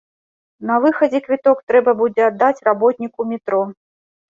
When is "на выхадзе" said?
0.69-1.21